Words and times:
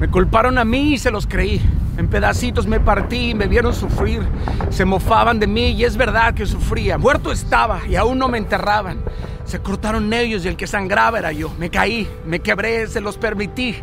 Me 0.00 0.08
culparon 0.08 0.56
a 0.56 0.64
mí 0.64 0.94
y 0.94 0.98
se 0.98 1.10
los 1.10 1.26
creí. 1.26 1.60
En 1.98 2.08
pedacitos 2.08 2.66
me 2.66 2.80
partí 2.80 3.34
me 3.34 3.46
vieron 3.46 3.74
sufrir. 3.74 4.26
Se 4.70 4.86
mofaban 4.86 5.38
de 5.38 5.46
mí 5.46 5.72
y 5.72 5.84
es 5.84 5.98
verdad 5.98 6.32
que 6.32 6.46
sufría. 6.46 6.96
Muerto 6.96 7.30
estaba 7.30 7.82
y 7.86 7.96
aún 7.96 8.18
no 8.18 8.26
me 8.26 8.38
enterraban. 8.38 9.04
Se 9.44 9.60
cortaron 9.60 10.10
ellos 10.14 10.42
y 10.42 10.48
el 10.48 10.56
que 10.56 10.66
sangraba 10.66 11.18
era 11.18 11.32
yo. 11.32 11.52
Me 11.58 11.68
caí, 11.68 12.08
me 12.24 12.40
quebré, 12.40 12.86
se 12.86 13.02
los 13.02 13.18
permití. 13.18 13.76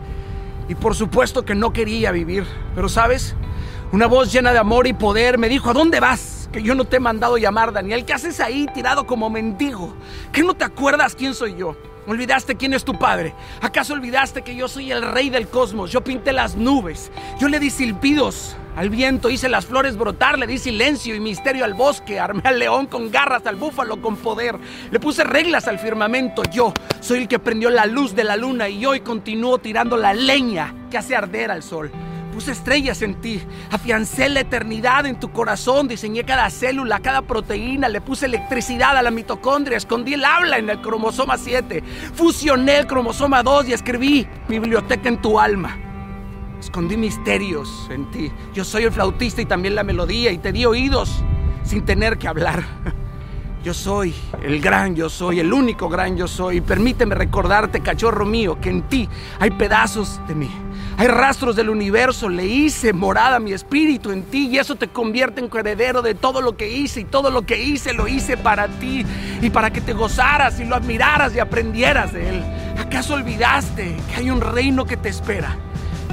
Y 0.67 0.73
por 0.73 0.95
supuesto 0.95 1.45
que 1.45 1.53
no 1.53 1.71
quería 1.71 2.11
vivir. 2.11 2.47
Pero 2.73 2.89
sabes, 2.89 3.35
una 3.91 4.07
voz 4.07 4.33
llena 4.33 4.51
de 4.53 4.57
amor 4.57 4.87
y 4.87 4.93
poder 4.93 5.37
me 5.37 5.49
dijo, 5.49 5.69
¿a 5.69 5.73
dónde 5.73 5.99
vas? 5.99 6.49
Que 6.51 6.63
yo 6.63 6.73
no 6.73 6.85
te 6.85 6.95
he 6.95 6.99
mandado 6.99 7.37
llamar, 7.37 7.73
Daniel. 7.73 8.05
¿Qué 8.05 8.13
haces 8.13 8.39
ahí 8.39 8.65
tirado 8.73 9.05
como 9.05 9.29
mendigo? 9.29 9.93
¿Que 10.31 10.41
no 10.41 10.55
te 10.55 10.65
acuerdas 10.65 11.13
quién 11.13 11.35
soy 11.35 11.53
yo? 11.57 11.77
¿Olvidaste 12.07 12.55
quién 12.55 12.73
es 12.73 12.85
tu 12.85 12.97
padre? 12.97 13.33
¿Acaso 13.61 13.91
olvidaste 13.91 14.41
que 14.41 14.55
yo 14.55 14.69
soy 14.69 14.93
el 14.93 15.01
rey 15.01 15.29
del 15.29 15.49
cosmos? 15.49 15.91
Yo 15.91 16.01
pinté 16.01 16.31
las 16.31 16.55
nubes, 16.55 17.11
yo 17.37 17.49
le 17.49 17.59
di 17.59 17.69
silbidos 17.69 18.55
al 18.77 18.89
viento, 18.89 19.29
hice 19.29 19.49
las 19.49 19.65
flores 19.65 19.97
brotar, 19.97 20.39
le 20.39 20.47
di 20.47 20.57
silencio 20.57 21.15
y 21.15 21.19
misterio 21.19 21.65
al 21.65 21.73
bosque, 21.73 22.17
armé 22.17 22.43
al 22.45 22.59
león 22.59 22.85
con 22.85 23.11
garras, 23.11 23.45
al 23.45 23.57
búfalo 23.57 24.01
con 24.01 24.15
poder, 24.15 24.57
le 24.89 24.99
puse 25.01 25.25
reglas 25.25 25.67
al 25.67 25.79
firmamento. 25.79 26.43
Yo 26.49 26.73
soy 27.01 27.19
el 27.19 27.27
que 27.27 27.39
prendió 27.39 27.69
la 27.69 27.85
luz 27.85 28.15
de 28.15 28.23
la 28.23 28.37
luna 28.37 28.69
y 28.69 28.85
hoy 28.85 29.01
continúo 29.01 29.57
tirando 29.57 29.97
la 29.97 30.13
leña 30.13 30.73
que 30.89 30.97
hace 30.97 31.13
arder 31.13 31.51
al 31.51 31.61
sol 31.61 31.91
puse 32.37 32.51
estrellas 32.51 33.01
en 33.01 33.15
ti, 33.15 33.41
afiancé 33.71 34.29
la 34.29 34.41
eternidad 34.41 35.07
en 35.07 35.19
tu 35.19 35.31
corazón, 35.31 35.87
diseñé 35.87 36.23
cada 36.23 36.51
célula, 36.51 36.99
cada 36.99 37.23
proteína, 37.23 37.89
le 37.89 37.99
puse 37.99 38.27
electricidad 38.27 38.95
a 38.95 39.01
la 39.01 39.09
mitocondria, 39.09 39.75
escondí 39.75 40.13
el 40.13 40.23
habla 40.23 40.59
en 40.59 40.69
el 40.69 40.79
cromosoma 40.79 41.39
7, 41.39 41.83
fusioné 42.13 42.77
el 42.77 42.85
cromosoma 42.85 43.41
2 43.41 43.69
y 43.69 43.73
escribí 43.73 44.27
biblioteca 44.47 45.09
en 45.09 45.19
tu 45.19 45.39
alma. 45.39 45.79
Escondí 46.59 46.95
misterios 46.95 47.87
en 47.89 48.11
ti. 48.11 48.31
Yo 48.53 48.63
soy 48.63 48.83
el 48.83 48.91
flautista 48.91 49.41
y 49.41 49.45
también 49.45 49.73
la 49.73 49.83
melodía 49.83 50.31
y 50.31 50.37
te 50.37 50.51
di 50.51 50.63
oídos 50.63 51.23
sin 51.63 51.85
tener 51.85 52.19
que 52.19 52.27
hablar. 52.27 52.63
Yo 53.63 53.73
soy 53.73 54.13
el 54.43 54.61
gran 54.61 54.95
yo 54.95 55.09
soy, 55.09 55.41
el 55.41 55.51
único 55.51 55.89
gran 55.89 56.15
yo 56.15 56.27
soy. 56.27 56.61
Permíteme 56.61 57.15
recordarte, 57.15 57.81
cachorro 57.81 58.25
mío, 58.25 58.59
que 58.61 58.69
en 58.69 58.83
ti 58.83 59.09
hay 59.39 59.49
pedazos 59.49 60.21
de 60.25 60.35
mí. 60.35 60.49
Hay 60.99 61.07
rastros 61.09 61.55
del 61.55 61.69
universo, 61.69 62.27
le 62.27 62.47
hice 62.47 62.91
morada 62.91 63.37
mi 63.37 63.53
espíritu 63.53 64.09
en 64.09 64.23
ti 64.23 64.47
y 64.47 64.57
eso 64.57 64.77
te 64.77 64.87
convierte 64.87 65.39
en 65.41 65.49
heredero 65.55 66.01
de 66.01 66.15
todo 66.15 66.41
lo 66.41 66.57
que 66.57 66.71
hice 66.71 67.01
y 67.01 67.05
todo 67.05 67.29
lo 67.29 67.43
que 67.43 67.63
hice 67.63 67.93
lo 67.93 68.07
hice 68.07 68.35
para 68.35 68.67
ti 68.67 69.05
y 69.39 69.51
para 69.51 69.69
que 69.69 69.79
te 69.79 69.93
gozaras 69.93 70.59
y 70.59 70.65
lo 70.65 70.75
admiraras 70.75 71.35
y 71.35 71.39
aprendieras 71.39 72.13
de 72.13 72.29
él. 72.29 72.43
¿Acaso 72.79 73.13
olvidaste 73.13 73.95
que 74.09 74.15
hay 74.15 74.31
un 74.31 74.41
reino 74.41 74.85
que 74.85 74.97
te 74.97 75.09
espera? 75.09 75.55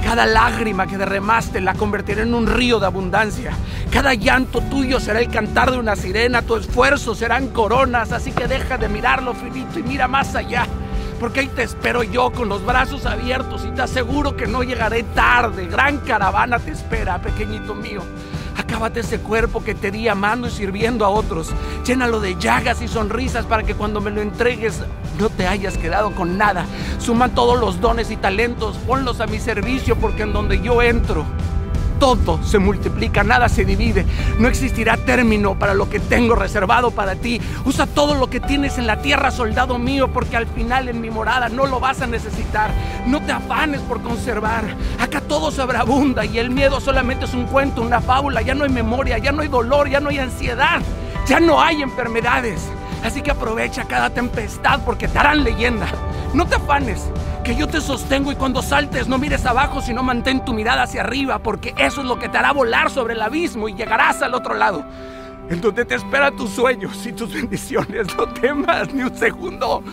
Cada 0.03 0.27
lágrima 0.27 0.85
que 0.85 0.99
derramaste 0.99 1.61
la 1.61 1.73
convertiré 1.73 2.21
en 2.21 2.35
un 2.35 2.45
río 2.45 2.79
de 2.79 2.85
abundancia. 2.85 3.53
Cada 3.89 4.13
llanto 4.13 4.61
tuyo 4.61 4.99
será 4.99 5.19
el 5.19 5.31
cantar 5.31 5.71
de 5.71 5.79
una 5.79 5.95
sirena. 5.95 6.43
Tu 6.43 6.57
esfuerzo 6.57 7.15
serán 7.15 7.47
coronas. 7.47 8.11
Así 8.11 8.31
que 8.31 8.47
deja 8.47 8.77
de 8.77 8.87
mirar 8.87 9.23
lo 9.23 9.33
finito 9.33 9.79
y 9.79 9.83
mira 9.83 10.07
más 10.07 10.35
allá 10.35 10.67
porque 11.15 11.41
ahí 11.41 11.47
te 11.47 11.63
espero 11.63 12.03
yo 12.03 12.31
con 12.31 12.49
los 12.49 12.65
brazos 12.65 13.05
abiertos 13.05 13.65
y 13.65 13.71
te 13.71 13.81
aseguro 13.81 14.35
que 14.35 14.47
no 14.47 14.63
llegaré 14.63 15.03
tarde. 15.03 15.67
Gran 15.67 15.97
caravana 15.99 16.59
te 16.59 16.71
espera, 16.71 17.21
pequeñito 17.21 17.75
mío. 17.75 18.01
Acábate 18.57 19.01
ese 19.01 19.19
cuerpo 19.19 19.63
que 19.63 19.75
te 19.75 19.91
di 19.91 20.07
amando 20.07 20.47
y 20.47 20.51
sirviendo 20.51 21.05
a 21.05 21.09
otros. 21.09 21.51
Llénalo 21.85 22.19
de 22.19 22.35
llagas 22.39 22.81
y 22.81 22.87
sonrisas 22.87 23.45
para 23.45 23.63
que 23.63 23.75
cuando 23.75 24.01
me 24.01 24.11
lo 24.11 24.21
entregues 24.21 24.81
no 25.19 25.29
te 25.29 25.47
hayas 25.47 25.77
quedado 25.77 26.11
con 26.11 26.37
nada. 26.37 26.65
Suma 26.99 27.29
todos 27.29 27.59
los 27.59 27.81
dones 27.81 28.11
y 28.11 28.17
talentos, 28.17 28.77
ponlos 28.87 29.19
a 29.19 29.27
mi 29.27 29.39
servicio 29.39 29.95
porque 29.95 30.23
en 30.23 30.33
donde 30.33 30.61
yo 30.61 30.81
entro, 30.81 31.25
todo 32.05 32.39
se 32.43 32.59
multiplica, 32.59 33.23
nada 33.23 33.49
se 33.49 33.65
divide. 33.65 34.05
No 34.37 34.47
existirá 34.47 34.95
término 34.95 35.57
para 35.57 35.73
lo 35.73 35.89
que 35.89 35.99
tengo 35.99 36.35
reservado 36.35 36.91
para 36.91 37.15
ti. 37.15 37.41
Usa 37.65 37.87
todo 37.87 38.13
lo 38.13 38.29
que 38.29 38.39
tienes 38.39 38.77
en 38.77 38.85
la 38.85 39.01
tierra, 39.01 39.31
soldado 39.31 39.79
mío, 39.79 40.13
porque 40.13 40.37
al 40.37 40.45
final 40.45 40.87
en 40.87 41.01
mi 41.01 41.09
morada 41.09 41.49
no 41.49 41.65
lo 41.65 41.79
vas 41.79 42.03
a 42.03 42.05
necesitar. 42.05 42.69
No 43.07 43.21
te 43.25 43.31
afanes 43.31 43.81
por 43.81 44.03
conservar. 44.03 44.65
Acá 44.99 45.19
todo 45.19 45.49
sobreabunda 45.49 46.23
y 46.25 46.37
el 46.37 46.51
miedo 46.51 46.79
solamente 46.79 47.25
es 47.25 47.33
un 47.33 47.47
cuento, 47.47 47.81
una 47.81 48.01
fábula. 48.01 48.43
Ya 48.43 48.53
no 48.53 48.65
hay 48.65 48.69
memoria, 48.69 49.17
ya 49.17 49.31
no 49.31 49.41
hay 49.41 49.47
dolor, 49.47 49.89
ya 49.89 49.99
no 49.99 50.09
hay 50.09 50.19
ansiedad, 50.19 50.83
ya 51.27 51.39
no 51.39 51.59
hay 51.59 51.81
enfermedades. 51.81 52.69
Así 53.03 53.23
que 53.23 53.31
aprovecha 53.31 53.85
cada 53.85 54.11
tempestad 54.11 54.81
porque 54.85 55.07
te 55.07 55.17
harán 55.17 55.43
leyenda. 55.43 55.87
No 56.35 56.45
te 56.45 56.57
afanes, 56.57 57.09
que 57.45 57.55
yo 57.55 57.67
te 57.67 57.79
sostengo 57.79 58.31
y 58.31 58.35
cuando 58.35 58.63
saltes 58.63 59.07
no 59.07 59.19
mires 59.19 59.45
abajo, 59.45 59.79
sino 59.79 60.01
mantén 60.01 60.43
tu 60.43 60.51
mirada 60.51 60.81
hacia 60.81 61.01
arriba, 61.01 61.37
porque 61.37 61.75
eso 61.77 62.01
es 62.01 62.07
lo 62.07 62.17
que 62.17 62.27
te 62.27 62.39
hará 62.39 62.51
volar 62.51 62.89
sobre 62.89 63.13
el 63.13 63.21
abismo 63.21 63.69
y 63.69 63.75
llegarás 63.75 64.23
al 64.23 64.33
otro 64.33 64.55
lado, 64.55 64.83
en 65.47 65.61
donde 65.61 65.85
te 65.85 65.93
esperan 65.93 66.35
tus 66.35 66.49
sueños 66.49 67.05
y 67.05 67.13
tus 67.13 67.31
bendiciones. 67.35 68.07
No 68.17 68.25
temas 68.27 68.91
ni 68.91 69.03
un 69.03 69.15
segundo, 69.15 69.83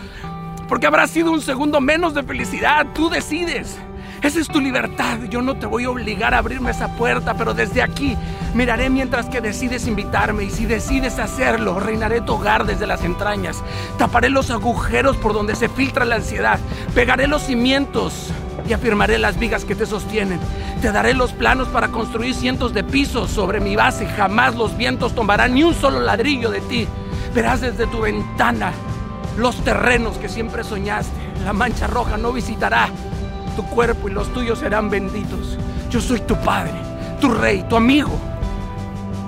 porque 0.67 0.87
habrá 0.87 1.05
sido 1.05 1.31
un 1.31 1.41
segundo 1.41 1.79
menos 1.79 2.15
de 2.15 2.23
felicidad. 2.23 2.87
Tú 2.95 3.07
decides. 3.07 3.77
Esa 4.23 4.39
es 4.39 4.47
tu 4.47 4.61
libertad. 4.61 5.19
Yo 5.29 5.41
no 5.41 5.55
te 5.55 5.65
voy 5.65 5.83
a 5.83 5.89
obligar 5.89 6.33
a 6.33 6.37
abrirme 6.37 6.71
esa 6.71 6.95
puerta, 6.95 7.33
pero 7.33 7.53
desde 7.53 7.81
aquí 7.81 8.15
miraré 8.53 8.89
mientras 8.89 9.25
que 9.25 9.41
decides 9.41 9.85
invitarme 9.85 10.45
y 10.45 10.49
si 10.49 10.65
decides 10.65 11.19
hacerlo, 11.19 11.77
reinaré 11.81 12.21
tu 12.21 12.35
hogar 12.35 12.65
desde 12.65 12.87
las 12.87 13.03
entrañas. 13.03 13.61
Taparé 13.97 14.29
los 14.29 14.49
agujeros 14.49 15.17
por 15.17 15.33
donde 15.33 15.57
se 15.57 15.67
filtra 15.67 16.05
la 16.05 16.15
ansiedad. 16.15 16.57
Pegaré 16.95 17.27
los 17.27 17.43
cimientos 17.43 18.29
y 18.65 18.71
afirmaré 18.71 19.17
las 19.17 19.37
vigas 19.37 19.65
que 19.65 19.75
te 19.75 19.85
sostienen. 19.85 20.39
Te 20.81 20.93
daré 20.93 21.13
los 21.13 21.33
planos 21.33 21.67
para 21.67 21.89
construir 21.89 22.33
cientos 22.33 22.73
de 22.73 22.85
pisos 22.85 23.29
sobre 23.29 23.59
mi 23.59 23.75
base. 23.75 24.05
Jamás 24.07 24.55
los 24.55 24.77
vientos 24.77 25.13
tomarán 25.15 25.53
ni 25.53 25.63
un 25.63 25.73
solo 25.73 25.99
ladrillo 25.99 26.49
de 26.49 26.61
ti. 26.61 26.87
Verás 27.35 27.59
desde 27.59 27.87
tu 27.87 27.99
ventana 27.99 28.71
los 29.37 29.61
terrenos 29.65 30.17
que 30.17 30.29
siempre 30.29 30.63
soñaste. 30.63 31.11
La 31.43 31.51
mancha 31.51 31.87
roja 31.87 32.15
no 32.15 32.31
visitará 32.31 32.87
tu 33.55 33.63
cuerpo 33.65 34.09
y 34.09 34.11
los 34.11 34.31
tuyos 34.33 34.59
serán 34.59 34.89
benditos. 34.89 35.57
Yo 35.89 36.01
soy 36.01 36.19
tu 36.21 36.35
padre, 36.37 36.73
tu 37.19 37.29
rey, 37.29 37.63
tu 37.69 37.75
amigo, 37.75 38.11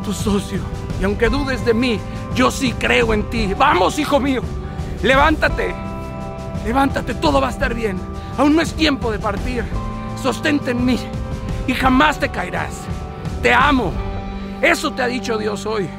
tu 0.03 0.13
socio. 0.13 0.59
Y 0.99 1.03
aunque 1.03 1.29
dudes 1.29 1.65
de 1.65 1.73
mí, 1.73 1.99
yo 2.35 2.51
sí 2.51 2.73
creo 2.73 3.13
en 3.13 3.29
ti. 3.29 3.53
Vamos, 3.57 3.99
hijo 3.99 4.19
mío, 4.19 4.41
levántate, 5.03 5.73
levántate, 6.65 7.15
todo 7.15 7.41
va 7.41 7.47
a 7.47 7.51
estar 7.51 7.73
bien. 7.73 7.99
Aún 8.37 8.55
no 8.55 8.61
es 8.61 8.73
tiempo 8.73 9.11
de 9.11 9.19
partir. 9.19 9.63
Sostente 10.21 10.71
en 10.71 10.85
mí 10.85 10.97
y 11.67 11.73
jamás 11.73 12.19
te 12.19 12.29
caerás. 12.29 12.81
Te 13.41 13.53
amo. 13.53 13.91
Eso 14.61 14.91
te 14.91 15.03
ha 15.03 15.07
dicho 15.07 15.37
Dios 15.37 15.65
hoy. 15.65 15.89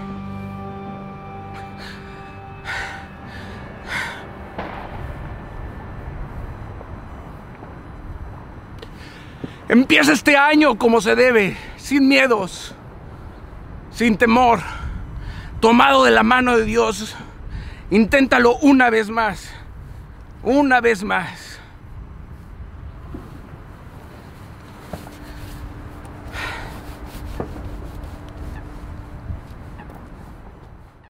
Empieza 9.68 10.12
este 10.12 10.36
año 10.36 10.78
como 10.78 11.00
se 11.00 11.16
debe, 11.16 11.56
sin 11.76 12.06
miedos, 12.06 12.74
sin 13.90 14.16
temor, 14.16 14.60
tomado 15.60 16.04
de 16.04 16.12
la 16.12 16.22
mano 16.22 16.56
de 16.56 16.64
Dios. 16.64 17.16
Inténtalo 17.90 18.56
una 18.58 18.90
vez 18.90 19.10
más, 19.10 19.50
una 20.44 20.80
vez 20.80 21.02
más. 21.02 21.45